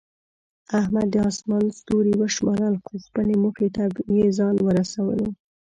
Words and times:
احمد 0.79 1.07
د 1.11 1.15
اسمان 1.29 1.65
ستوري 1.79 2.13
وشمارل، 2.17 2.75
خو 2.85 2.93
خپلې 3.05 3.35
موخې 3.43 3.67
ته 3.75 3.83
یې 4.17 4.25
ځان 4.37 4.55
ورسولو. 4.61 5.29